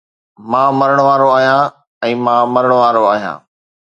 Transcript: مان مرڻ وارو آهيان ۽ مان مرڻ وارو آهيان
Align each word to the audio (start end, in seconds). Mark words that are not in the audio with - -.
مان 0.51 0.69
مرڻ 0.79 0.97
وارو 1.07 1.27
آهيان 1.37 1.63
۽ 2.09 2.11
مان 2.27 2.41
مرڻ 2.57 2.71
وارو 2.81 3.03
آهيان 3.13 3.37